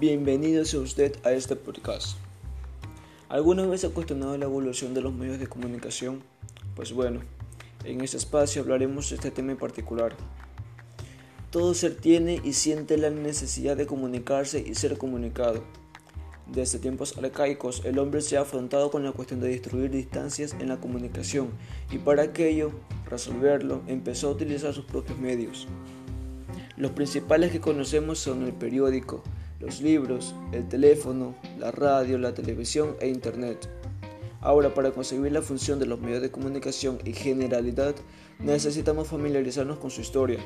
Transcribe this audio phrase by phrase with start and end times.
[0.00, 2.16] Bienvenido a usted a este podcast.
[3.28, 6.22] ¿Alguna vez ha cuestionado la evolución de los medios de comunicación?
[6.74, 7.20] Pues bueno,
[7.84, 10.16] en este espacio hablaremos de este tema en particular.
[11.50, 15.64] Todo ser tiene y siente la necesidad de comunicarse y ser comunicado.
[16.46, 20.70] Desde tiempos arcaicos, el hombre se ha afrontado con la cuestión de destruir distancias en
[20.70, 21.50] la comunicación
[21.92, 22.72] y para aquello,
[23.04, 25.68] resolverlo, empezó a utilizar sus propios medios.
[26.78, 29.22] Los principales que conocemos son el periódico,
[29.60, 33.68] los libros, el teléfono, la radio, la televisión e Internet.
[34.40, 37.94] Ahora, para conseguir la función de los medios de comunicación y generalidad,
[38.38, 40.38] necesitamos familiarizarnos con su historia.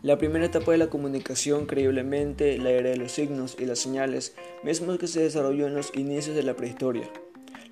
[0.00, 4.34] La primera etapa de la comunicación, creíblemente, la era de los signos y las señales,
[4.62, 7.08] mismo que se desarrolló en los inicios de la prehistoria.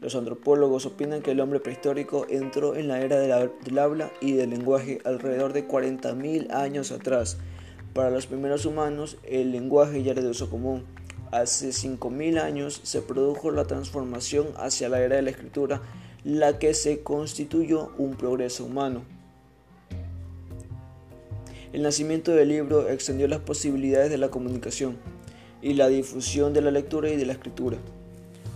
[0.00, 4.50] Los antropólogos opinan que el hombre prehistórico entró en la era del habla y del
[4.50, 7.38] lenguaje alrededor de 40.000 años atrás.
[7.94, 10.84] Para los primeros humanos, el lenguaje ya era de uso común.
[11.30, 15.82] Hace 5.000 años se produjo la transformación hacia la era de la escritura,
[16.24, 19.02] la que se constituyó un progreso humano.
[21.74, 24.96] El nacimiento del libro extendió las posibilidades de la comunicación
[25.60, 27.76] y la difusión de la lectura y de la escritura.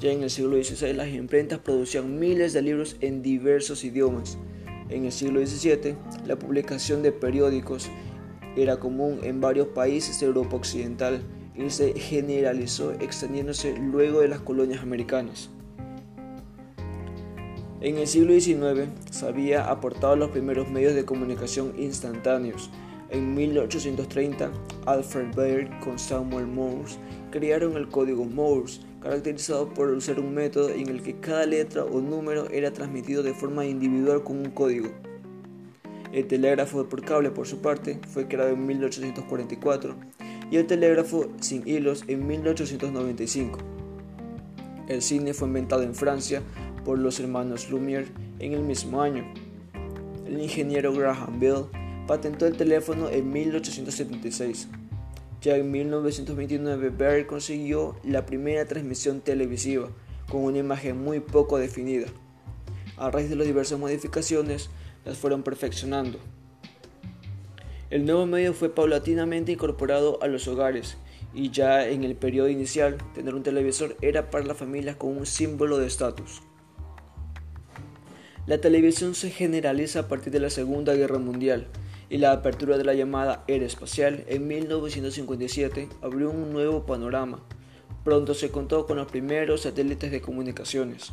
[0.01, 4.39] Ya en el siglo XVI las imprentas producían miles de libros en diversos idiomas.
[4.89, 5.95] En el siglo XVII
[6.27, 7.89] la publicación de periódicos
[8.57, 11.23] era común en varios países de Europa Occidental
[11.55, 15.51] y se generalizó extendiéndose luego de las colonias americanas.
[17.81, 22.71] En el siglo XIX se había aportado los primeros medios de comunicación instantáneos.
[23.11, 24.51] En 1830,
[24.87, 26.99] Alfred Baird con Samuel Morse
[27.31, 32.01] crearon el código Morse, caracterizado por usar un método en el que cada letra o
[32.01, 34.89] número era transmitido de forma individual con un código.
[36.17, 39.97] El telégrafo por cable, por su parte, fue creado en 1844
[40.51, 43.59] y el telégrafo sin hilos en 1895.
[44.89, 46.41] El cine fue inventado en Francia
[46.87, 48.07] por los hermanos Lumière
[48.39, 49.31] en el mismo año.
[50.25, 51.67] El ingeniero Graham Bell
[52.07, 54.69] patentó el teléfono en 1876.
[55.43, 59.91] Ya en 1929 Baird consiguió la primera transmisión televisiva
[60.31, 62.07] con una imagen muy poco definida.
[62.97, 64.71] A raíz de las diversas modificaciones,
[65.07, 66.19] las fueron perfeccionando.
[67.89, 70.99] El nuevo medio fue paulatinamente incorporado a los hogares
[71.33, 75.25] y ya en el periodo inicial tener un televisor era para las familias con un
[75.25, 76.43] símbolo de estatus.
[78.47, 81.69] La televisión se generaliza a partir de la Segunda Guerra Mundial
[82.11, 87.43] y la apertura de la llamada era espacial en 1957 abrió un nuevo panorama.
[88.05, 91.13] Pronto se contó con los primeros satélites de comunicaciones.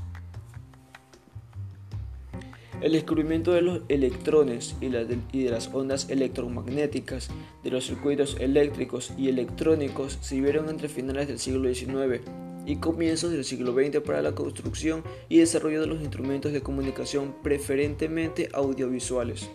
[2.84, 7.30] El descubrimiento de los electrones y, de las ondas electromagnéticas,
[7.64, 12.22] de los circuitos eléctricos y electrónicos sirvieron entre finales del siglo XIX
[12.66, 17.34] y comienzos del siglo XX para la construcción y desarrollo de los instrumentos de comunicación
[17.42, 19.50] preferentemente audiovisuales.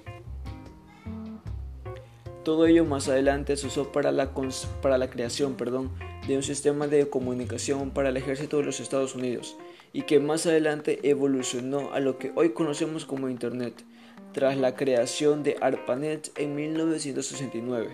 [2.45, 4.31] Todo ello más adelante se usó para la,
[5.11, 5.55] creación
[6.27, 9.59] de un sistema de comunicación para el ejército de los Estados Unidos
[9.93, 13.85] y que más adelante evolucionó a lo que hoy conocemos como Internet,
[14.33, 17.89] tras la creación de ARPANET en 1969.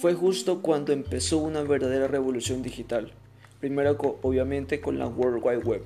[0.00, 3.12] Fue justo cuando empezó una verdadera revolución digital,
[3.60, 5.82] primero obviamente con la World Wide Web.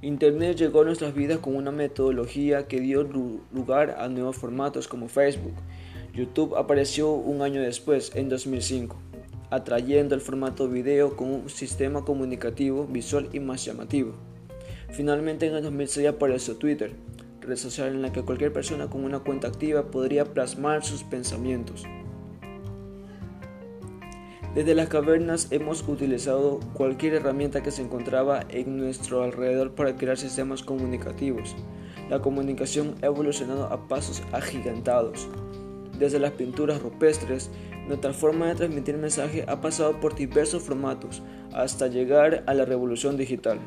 [0.00, 5.08] Internet llegó a nuestras vidas con una metodología que dio lugar a nuevos formatos como
[5.08, 5.54] Facebook.
[6.14, 8.96] YouTube apareció un año después, en 2005,
[9.50, 14.14] atrayendo el formato video con un sistema comunicativo visual y más llamativo.
[14.90, 16.92] Finalmente en el 2006 apareció Twitter,
[17.40, 21.84] red social en la que cualquier persona con una cuenta activa podría plasmar sus pensamientos.
[24.54, 30.16] Desde las cavernas hemos utilizado cualquier herramienta que se encontraba en nuestro alrededor para crear
[30.16, 31.54] sistemas comunicativos.
[32.08, 35.28] La comunicación ha evolucionado a pasos agigantados.
[35.98, 37.50] Desde las pinturas rupestres,
[37.88, 41.22] nuestra forma de transmitir mensaje ha pasado por diversos formatos
[41.52, 43.58] hasta llegar a la revolución digital.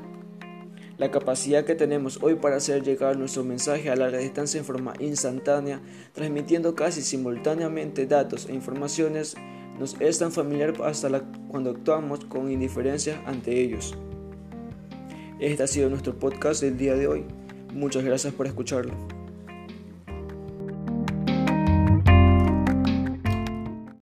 [0.98, 4.94] La capacidad que tenemos hoy para hacer llegar nuestro mensaje a larga distancia en forma
[5.00, 5.82] instantánea,
[6.14, 9.36] transmitiendo casi simultáneamente datos e informaciones,
[9.80, 13.98] nos es tan familiar hasta cuando actuamos con indiferencia ante ellos.
[15.40, 17.26] Este ha sido nuestro podcast del día de hoy.
[17.74, 19.21] Muchas gracias por escucharlo.